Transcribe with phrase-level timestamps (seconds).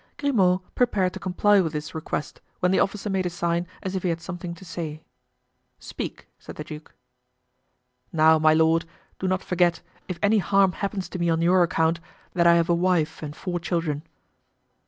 [0.17, 4.01] Grimaud prepared to comply with this request, when the officer made a sign as if
[4.01, 5.03] he had something to say.
[5.77, 6.95] "Speak," said the duke.
[8.11, 8.85] "Now, my lord,
[9.19, 11.99] do not forget, if any harm happens to me on your account,
[12.33, 14.01] that I have a wife and four children."